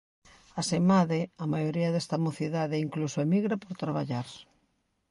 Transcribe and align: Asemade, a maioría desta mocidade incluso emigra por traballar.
Asemade, 0.61 1.19
a 1.43 1.45
maioría 1.53 1.89
desta 1.95 2.17
mocidade 2.25 2.83
incluso 2.85 3.17
emigra 3.25 3.55
por 3.63 3.73
traballar. 3.83 4.27